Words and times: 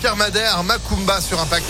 Pierre 0.00 0.14
Madère, 0.14 0.62
Macumba 0.62 1.20
sur 1.20 1.40
Impact. 1.40 1.66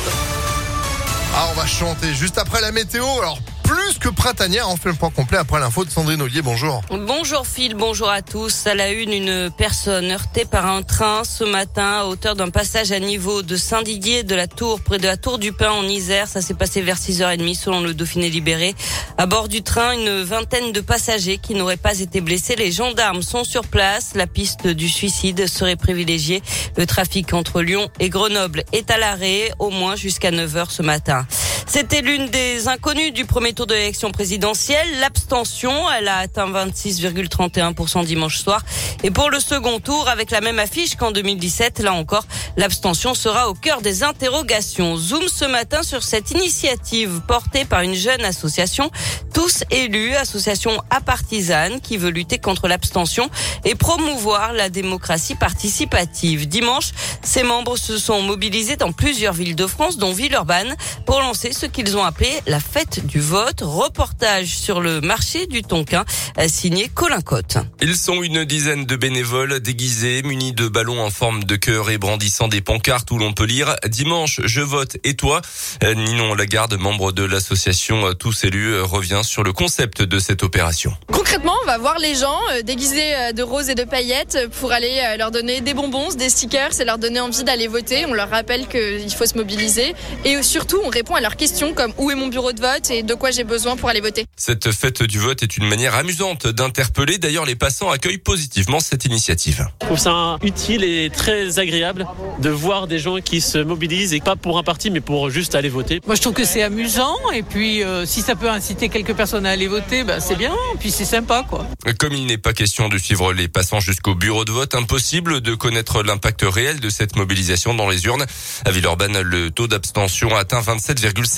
Ah, 1.34 1.46
on 1.50 1.54
va 1.54 1.64
chanter 1.66 2.12
juste 2.12 2.36
après 2.36 2.60
la 2.60 2.72
météo. 2.72 3.02
Alors, 3.20 3.38
plus 3.68 3.98
que 3.98 4.08
printanière, 4.08 4.66
on 4.70 4.76
fait 4.76 4.88
le 4.88 4.94
point 4.94 5.10
complet 5.10 5.36
après 5.36 5.60
l'info 5.60 5.84
de 5.84 5.90
Sandrine 5.90 6.22
Ollier. 6.22 6.40
Bonjour. 6.40 6.80
Bonjour 6.90 7.46
Phil, 7.46 7.74
bonjour 7.74 8.08
à 8.08 8.22
tous. 8.22 8.66
À 8.66 8.74
la 8.74 8.90
une, 8.92 9.12
une 9.12 9.50
personne 9.50 10.10
heurtée 10.10 10.46
par 10.46 10.64
un 10.64 10.80
train 10.80 11.22
ce 11.22 11.44
matin 11.44 11.98
à 11.98 12.04
hauteur 12.06 12.34
d'un 12.34 12.48
passage 12.48 12.92
à 12.92 12.98
niveau 12.98 13.42
de 13.42 13.56
Saint-Didier 13.56 14.22
de 14.22 14.34
la 14.34 14.46
Tour, 14.46 14.80
près 14.80 14.96
de 14.96 15.06
la 15.06 15.18
Tour 15.18 15.38
du 15.38 15.52
Pin 15.52 15.70
en 15.70 15.82
Isère. 15.82 16.28
Ça 16.28 16.40
s'est 16.40 16.54
passé 16.54 16.80
vers 16.80 16.96
6h30 16.96 17.54
selon 17.54 17.82
le 17.82 17.92
Dauphiné 17.92 18.30
libéré. 18.30 18.74
À 19.18 19.26
bord 19.26 19.48
du 19.48 19.62
train, 19.62 19.92
une 19.92 20.22
vingtaine 20.22 20.72
de 20.72 20.80
passagers 20.80 21.36
qui 21.36 21.54
n'auraient 21.54 21.76
pas 21.76 22.00
été 22.00 22.22
blessés. 22.22 22.56
Les 22.56 22.72
gendarmes 22.72 23.20
sont 23.20 23.44
sur 23.44 23.66
place. 23.66 24.12
La 24.14 24.26
piste 24.26 24.66
du 24.66 24.88
suicide 24.88 25.46
serait 25.46 25.76
privilégiée. 25.76 26.42
Le 26.78 26.86
trafic 26.86 27.34
entre 27.34 27.60
Lyon 27.60 27.90
et 28.00 28.08
Grenoble 28.08 28.64
est 28.72 28.90
à 28.90 28.96
l'arrêt, 28.96 29.52
au 29.58 29.68
moins 29.68 29.94
jusqu'à 29.94 30.30
9h 30.30 30.70
ce 30.70 30.82
matin. 30.82 31.26
C'était 31.70 32.00
l'une 32.00 32.30
des 32.30 32.66
inconnues 32.66 33.10
du 33.10 33.26
premier 33.26 33.52
tour 33.52 33.66
de 33.66 33.74
l'élection 33.74 34.10
présidentielle. 34.10 34.86
L'abstention, 35.00 35.70
elle 35.90 36.08
a 36.08 36.16
atteint 36.16 36.50
26,31% 36.50 38.06
dimanche 38.06 38.38
soir. 38.38 38.62
Et 39.02 39.10
pour 39.10 39.28
le 39.28 39.38
second 39.38 39.78
tour, 39.78 40.08
avec 40.08 40.30
la 40.30 40.40
même 40.40 40.58
affiche 40.58 40.96
qu'en 40.96 41.12
2017, 41.12 41.80
là 41.80 41.92
encore, 41.92 42.24
l'abstention 42.56 43.12
sera 43.12 43.50
au 43.50 43.54
cœur 43.54 43.82
des 43.82 44.02
interrogations. 44.02 44.96
Zoom 44.96 45.28
ce 45.28 45.44
matin 45.44 45.82
sur 45.82 46.02
cette 46.02 46.30
initiative 46.30 47.20
portée 47.28 47.66
par 47.66 47.82
une 47.82 47.94
jeune 47.94 48.24
association, 48.24 48.90
tous 49.34 49.62
élus, 49.70 50.14
association 50.14 50.82
apartisane, 50.88 51.82
qui 51.82 51.98
veut 51.98 52.10
lutter 52.10 52.38
contre 52.38 52.66
l'abstention 52.66 53.28
et 53.66 53.74
promouvoir 53.74 54.54
la 54.54 54.70
démocratie 54.70 55.34
participative. 55.34 56.48
Dimanche, 56.48 56.92
ses 57.22 57.42
membres 57.42 57.76
se 57.76 57.98
sont 57.98 58.22
mobilisés 58.22 58.76
dans 58.76 58.92
plusieurs 58.92 59.34
villes 59.34 59.54
de 59.54 59.66
France, 59.66 59.98
dont 59.98 60.12
Villeurbanne, 60.12 60.74
pour 61.04 61.20
lancer 61.20 61.52
ce 61.58 61.66
qu'ils 61.66 61.96
ont 61.96 62.04
appelé 62.04 62.30
la 62.46 62.60
fête 62.60 63.04
du 63.04 63.18
vote. 63.18 63.62
Reportage 63.62 64.56
sur 64.56 64.80
le 64.80 65.00
marché 65.00 65.46
du 65.48 65.62
Tonkin, 65.62 66.04
signé 66.46 66.88
Colin 66.88 67.20
Cotte. 67.20 67.58
Ils 67.82 67.96
sont 67.96 68.22
une 68.22 68.44
dizaine 68.44 68.86
de 68.86 68.94
bénévoles 68.94 69.58
déguisés, 69.58 70.22
munis 70.22 70.52
de 70.52 70.68
ballons 70.68 71.02
en 71.02 71.10
forme 71.10 71.42
de 71.42 71.56
cœur 71.56 71.90
et 71.90 71.98
brandissant 71.98 72.46
des 72.46 72.60
pancartes 72.60 73.10
où 73.10 73.18
l'on 73.18 73.32
peut 73.32 73.44
lire 73.44 73.74
Dimanche, 73.88 74.40
je 74.44 74.60
vote 74.60 74.98
et 75.02 75.14
toi. 75.14 75.42
Ninon 75.82 76.34
Lagarde, 76.34 76.78
membre 76.78 77.10
de 77.10 77.24
l'association 77.24 78.14
Tous 78.14 78.44
élus, 78.44 78.80
revient 78.80 79.22
sur 79.24 79.42
le 79.42 79.52
concept 79.52 80.02
de 80.02 80.18
cette 80.20 80.44
opération. 80.44 80.92
Concrètement, 81.12 81.54
on 81.62 81.66
va 81.66 81.78
voir 81.78 81.98
les 81.98 82.14
gens 82.14 82.38
euh, 82.52 82.62
déguisés 82.62 83.14
euh, 83.14 83.32
de 83.32 83.42
roses 83.42 83.68
et 83.68 83.74
de 83.74 83.84
paillettes 83.84 84.48
pour 84.60 84.72
aller 84.72 85.00
euh, 85.04 85.16
leur 85.16 85.30
donner 85.30 85.60
des 85.60 85.74
bonbons, 85.74 86.08
des 86.14 86.30
stickers 86.30 86.80
et 86.80 86.84
leur 86.84 86.98
donner 86.98 87.20
envie 87.20 87.44
d'aller 87.44 87.66
voter. 87.66 88.06
On 88.06 88.14
leur 88.14 88.30
rappelle 88.30 88.66
qu'il 88.68 89.12
faut 89.12 89.26
se 89.26 89.36
mobiliser 89.36 89.94
et 90.24 90.42
surtout 90.42 90.80
on 90.84 90.88
répond 90.88 91.14
à 91.14 91.20
leurs 91.20 91.36
questions 91.36 91.47
comme 91.74 91.92
où 91.98 92.10
est 92.10 92.14
mon 92.14 92.28
bureau 92.28 92.52
de 92.52 92.60
vote 92.60 92.90
et 92.90 93.02
de 93.02 93.14
quoi 93.14 93.30
j'ai 93.30 93.44
besoin 93.44 93.76
pour 93.76 93.88
aller 93.88 94.00
voter. 94.00 94.26
Cette 94.36 94.70
fête 94.70 95.02
du 95.02 95.18
vote 95.18 95.42
est 95.42 95.56
une 95.56 95.66
manière 95.66 95.94
amusante 95.94 96.46
d'interpeller. 96.46 97.18
D'ailleurs, 97.18 97.46
les 97.46 97.56
passants 97.56 97.90
accueillent 97.90 98.18
positivement 98.18 98.80
cette 98.80 99.06
initiative. 99.06 99.66
Je 99.80 99.86
trouve 99.86 99.98
ça 99.98 100.36
utile 100.42 100.84
et 100.84 101.10
très 101.10 101.58
agréable 101.58 102.06
de 102.40 102.50
voir 102.50 102.86
des 102.86 102.98
gens 102.98 103.18
qui 103.20 103.40
se 103.40 103.58
mobilisent 103.58 104.12
et 104.12 104.20
pas 104.20 104.36
pour 104.36 104.58
un 104.58 104.62
parti 104.62 104.90
mais 104.90 105.00
pour 105.00 105.30
juste 105.30 105.54
aller 105.54 105.68
voter. 105.68 106.00
Moi 106.06 106.14
je 106.14 106.20
trouve 106.20 106.34
que 106.34 106.44
c'est 106.44 106.62
amusant 106.62 107.16
et 107.34 107.42
puis 107.42 107.82
euh, 107.82 108.04
si 108.04 108.20
ça 108.20 108.36
peut 108.36 108.50
inciter 108.50 108.88
quelques 108.88 109.14
personnes 109.14 109.46
à 109.46 109.50
aller 109.50 109.68
voter, 109.68 110.04
bah, 110.04 110.20
c'est 110.20 110.36
bien, 110.36 110.54
puis 110.78 110.90
c'est 110.90 111.04
sympa 111.04 111.44
quoi. 111.48 111.66
Comme 111.98 112.12
il 112.12 112.26
n'est 112.26 112.38
pas 112.38 112.52
question 112.52 112.88
de 112.88 112.98
suivre 112.98 113.32
les 113.32 113.48
passants 113.48 113.80
jusqu'au 113.80 114.14
bureau 114.14 114.44
de 114.44 114.52
vote, 114.52 114.74
impossible 114.74 115.40
de 115.40 115.54
connaître 115.54 116.02
l'impact 116.02 116.42
réel 116.42 116.80
de 116.80 116.90
cette 116.90 117.16
mobilisation 117.16 117.74
dans 117.74 117.88
les 117.88 118.04
urnes. 118.04 118.26
À 118.64 118.70
Villeurbanne, 118.70 119.20
le 119.20 119.50
taux 119.50 119.66
d'abstention 119.66 120.36
atteint 120.36 120.60
27,7% 120.60 121.37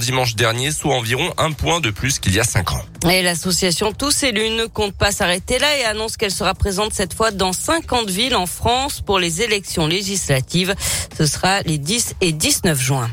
dimanche 0.00 0.34
dernier, 0.34 0.72
soit 0.72 0.94
environ 0.94 1.32
un 1.38 1.52
point 1.52 1.80
de 1.80 1.90
plus 1.90 2.18
qu'il 2.18 2.34
y 2.34 2.40
a 2.40 2.44
cinq 2.44 2.72
ans. 2.72 2.82
Et 3.10 3.22
l'association 3.22 3.92
Tous 3.92 4.22
élus 4.22 4.50
ne 4.50 4.66
compte 4.66 4.94
pas 4.94 5.12
s'arrêter 5.12 5.58
là 5.58 5.78
et 5.78 5.84
annonce 5.84 6.16
qu'elle 6.16 6.30
sera 6.30 6.54
présente 6.54 6.92
cette 6.92 7.14
fois 7.14 7.30
dans 7.30 7.52
50 7.52 8.10
villes 8.10 8.36
en 8.36 8.46
France 8.46 9.00
pour 9.00 9.18
les 9.18 9.42
élections 9.42 9.86
législatives. 9.86 10.74
Ce 11.16 11.26
sera 11.26 11.62
les 11.62 11.78
10 11.78 12.14
et 12.20 12.32
19 12.32 12.80
juin. 12.80 13.10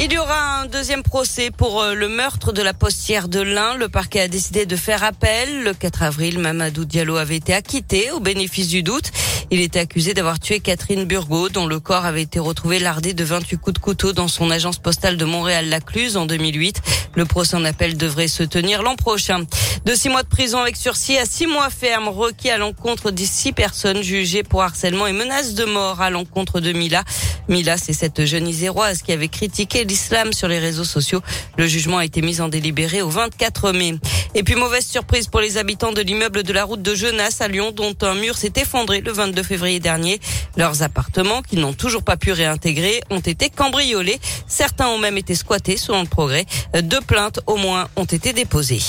Il 0.00 0.12
y 0.12 0.18
aura 0.18 0.60
un 0.60 0.66
deuxième 0.66 1.04
procès 1.04 1.52
pour 1.52 1.80
euh, 1.80 1.94
le 1.94 2.08
meurtre 2.08 2.52
de 2.52 2.62
la 2.62 2.74
postière 2.74 3.28
de 3.28 3.40
l'Ain. 3.40 3.76
Le 3.76 3.88
parquet 3.88 4.22
a 4.22 4.28
décidé 4.28 4.66
de 4.66 4.74
faire 4.74 5.04
appel. 5.04 5.62
Le 5.62 5.72
4 5.72 6.02
avril, 6.02 6.40
Mamadou 6.40 6.84
Diallo 6.84 7.16
avait 7.16 7.36
été 7.36 7.54
acquitté 7.54 8.10
au 8.10 8.18
bénéfice 8.18 8.66
du 8.66 8.82
doute. 8.82 9.12
Il 9.54 9.60
était 9.60 9.78
accusé 9.78 10.14
d'avoir 10.14 10.40
tué 10.40 10.58
Catherine 10.58 11.04
Burgot, 11.04 11.48
dont 11.48 11.68
le 11.68 11.78
corps 11.78 12.04
avait 12.04 12.22
été 12.22 12.40
retrouvé 12.40 12.80
lardé 12.80 13.14
de 13.14 13.22
28 13.22 13.56
coups 13.58 13.74
de 13.74 13.78
couteau 13.78 14.12
dans 14.12 14.26
son 14.26 14.50
agence 14.50 14.78
postale 14.78 15.16
de 15.16 15.24
Montréal-Lacluse 15.24 16.16
en 16.16 16.26
2008. 16.26 16.82
Le 17.14 17.24
procès 17.24 17.54
en 17.54 17.64
appel 17.64 17.96
devrait 17.96 18.26
se 18.26 18.42
tenir 18.42 18.82
l'an 18.82 18.96
prochain. 18.96 19.44
De 19.84 19.94
six 19.94 20.08
mois 20.08 20.24
de 20.24 20.28
prison 20.28 20.58
avec 20.58 20.76
sursis 20.76 21.18
à 21.18 21.24
six 21.24 21.46
mois 21.46 21.70
ferme 21.70 22.08
requis 22.08 22.50
à 22.50 22.58
l'encontre 22.58 23.12
des 23.12 23.26
six 23.26 23.52
personnes 23.52 24.02
jugées 24.02 24.42
pour 24.42 24.60
harcèlement 24.60 25.06
et 25.06 25.12
menaces 25.12 25.54
de 25.54 25.64
mort 25.66 26.00
à 26.00 26.10
l'encontre 26.10 26.58
de 26.58 26.72
Mila. 26.72 27.04
Mila, 27.46 27.76
c'est 27.76 27.92
cette 27.92 28.24
jeune 28.24 28.48
iséroise 28.48 29.02
qui 29.02 29.12
avait 29.12 29.28
critiqué 29.28 29.84
l'islam 29.84 30.32
sur 30.32 30.48
les 30.48 30.58
réseaux 30.58 30.82
sociaux. 30.82 31.20
Le 31.58 31.68
jugement 31.68 31.98
a 31.98 32.04
été 32.04 32.22
mis 32.22 32.40
en 32.40 32.48
délibéré 32.48 33.02
au 33.02 33.08
24 33.08 33.70
mai. 33.70 33.94
Et 34.34 34.42
puis 34.42 34.56
mauvaise 34.56 34.84
surprise 34.84 35.28
pour 35.28 35.40
les 35.40 35.58
habitants 35.58 35.92
de 35.92 36.00
l'immeuble 36.00 36.42
de 36.42 36.52
la 36.52 36.64
route 36.64 36.82
de 36.82 36.94
Genasse 36.96 37.40
à 37.40 37.46
Lyon 37.46 37.70
dont 37.70 37.94
un 38.02 38.14
mur 38.14 38.36
s'est 38.36 38.54
effondré 38.56 39.00
le 39.00 39.12
22 39.12 39.43
février 39.44 39.80
dernier. 39.80 40.20
Leurs 40.56 40.82
appartements, 40.82 41.42
qu'ils 41.42 41.60
n'ont 41.60 41.72
toujours 41.72 42.02
pas 42.02 42.16
pu 42.16 42.32
réintégrer, 42.32 43.00
ont 43.10 43.20
été 43.20 43.50
cambriolés. 43.50 44.18
Certains 44.48 44.88
ont 44.88 44.98
même 44.98 45.18
été 45.18 45.34
squattés 45.34 45.76
selon 45.76 46.02
le 46.02 46.08
progrès. 46.08 46.46
Deux 46.82 47.00
plaintes 47.00 47.40
au 47.46 47.56
moins 47.56 47.88
ont 47.96 48.04
été 48.04 48.32
déposées. 48.32 48.82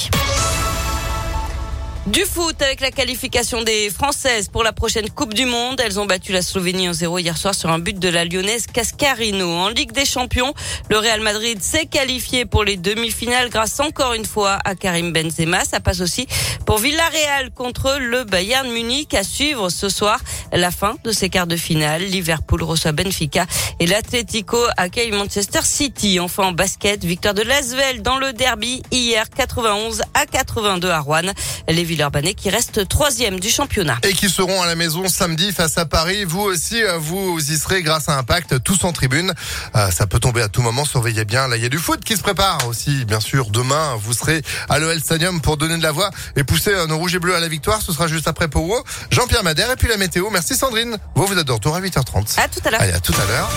Du 2.07 2.21
foot 2.21 2.61
avec 2.61 2.81
la 2.81 2.91
qualification 2.91 3.63
des 3.63 3.89
Françaises 3.89 4.47
pour 4.47 4.63
la 4.63 4.71
prochaine 4.71 5.09
Coupe 5.09 5.33
du 5.33 5.47
Monde. 5.47 5.81
Elles 5.83 5.99
ont 5.99 6.05
battu 6.05 6.33
la 6.33 6.43
Slovénie 6.43 6.87
en 6.87 6.93
0 6.93 7.17
hier 7.17 7.35
soir 7.35 7.55
sur 7.55 7.71
un 7.71 7.79
but 7.79 7.97
de 7.97 8.09
la 8.09 8.25
Lyonnaise 8.25 8.67
Cascarino. 8.67 9.49
En 9.49 9.69
Ligue 9.69 9.91
des 9.91 10.05
Champions, 10.05 10.53
le 10.91 10.99
Real 10.99 11.21
Madrid 11.21 11.63
s'est 11.63 11.87
qualifié 11.87 12.45
pour 12.45 12.63
les 12.63 12.77
demi-finales 12.77 13.49
grâce 13.49 13.79
encore 13.79 14.13
une 14.13 14.25
fois 14.25 14.59
à 14.65 14.75
Karim 14.75 15.13
Benzema. 15.13 15.65
Ça 15.65 15.79
passe 15.79 15.99
aussi 15.99 16.27
pour 16.67 16.77
Villarreal 16.77 17.49
contre 17.49 17.97
le 17.99 18.23
Bayern 18.23 18.69
Munich 18.69 19.15
à 19.15 19.23
suivre 19.23 19.69
ce 19.69 19.89
soir 19.89 20.19
la 20.55 20.71
fin 20.71 20.95
de 21.03 21.11
ces 21.11 21.29
quarts 21.29 21.47
de 21.47 21.57
finale. 21.57 22.03
Liverpool 22.03 22.63
reçoit 22.63 22.91
Benfica 22.91 23.45
et 23.79 23.87
l'Atlético 23.87 24.57
accueille 24.77 25.11
Manchester 25.11 25.59
City. 25.63 26.19
Enfin 26.19 26.43
en 26.43 26.51
basket, 26.51 27.03
victoire 27.03 27.33
de 27.33 27.41
Lasvel 27.41 28.01
dans 28.01 28.17
le 28.17 28.33
derby 28.33 28.81
hier 28.91 29.29
91 29.29 30.03
à 30.13 30.25
82 30.25 30.89
à 30.89 30.99
Rouen. 30.99 31.33
Les 31.67 31.83
Villeurbanais 31.83 32.33
qui 32.33 32.49
reste 32.49 32.87
troisième 32.87 33.39
du 33.39 33.49
championnat. 33.49 33.97
Et 34.03 34.13
qui 34.13 34.29
seront 34.29 34.61
à 34.61 34.65
la 34.65 34.75
maison 34.75 35.07
samedi 35.07 35.51
face 35.51 35.77
à 35.77 35.85
Paris. 35.85 36.23
Vous 36.23 36.41
aussi, 36.41 36.81
euh, 36.81 36.97
vous 36.97 37.39
y 37.39 37.57
serez 37.57 37.81
grâce 37.81 38.09
à 38.09 38.17
Impact, 38.17 38.63
tous 38.63 38.83
en 38.83 38.93
tribune. 38.93 39.33
Euh, 39.75 39.91
ça 39.91 40.07
peut 40.07 40.19
tomber 40.19 40.41
à 40.41 40.47
tout 40.47 40.61
moment, 40.61 40.85
surveillez 40.85 41.25
bien. 41.25 41.47
Là, 41.47 41.57
il 41.57 41.63
y 41.63 41.65
a 41.65 41.69
du 41.69 41.77
foot 41.77 42.03
qui 42.03 42.15
se 42.15 42.21
prépare 42.21 42.59
aussi, 42.67 43.05
bien 43.05 43.19
sûr. 43.19 43.49
Demain, 43.49 43.95
vous 43.99 44.13
serez 44.13 44.41
à 44.69 44.79
l'OL 44.79 44.99
Stadium 44.99 45.41
pour 45.41 45.57
donner 45.57 45.77
de 45.77 45.83
la 45.83 45.91
voix 45.91 46.11
et 46.35 46.43
pousser 46.43 46.71
euh, 46.71 46.87
nos 46.87 46.97
rouges 46.97 47.15
et 47.15 47.19
bleus 47.19 47.35
à 47.35 47.39
la 47.39 47.47
victoire. 47.47 47.81
Ce 47.81 47.91
sera 47.91 48.07
juste 48.07 48.27
après 48.27 48.47
Powo. 48.47 48.83
Jean-Pierre 49.11 49.43
Madère 49.43 49.71
et 49.71 49.75
puis 49.75 49.87
la 49.87 49.97
météo. 49.97 50.29
Merci 50.31 50.44
Sandrine. 50.53 50.97
Vous, 51.15 51.25
vous 51.25 51.37
êtes 51.37 51.47
de 51.47 51.51
retour 51.51 51.75
à 51.75 51.81
8h30. 51.81 52.39
À 52.39 52.47
tout 52.47 52.59
à 52.65 52.71
l'heure. 52.71 52.81
Allez, 52.81 52.93
à 52.93 52.99
tout 52.99 53.13
à 53.13 53.25
l'heure. 53.25 53.49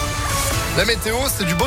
La 0.76 0.84
météo, 0.84 1.16
c'est 1.36 1.44
du 1.44 1.54
beau 1.54 1.66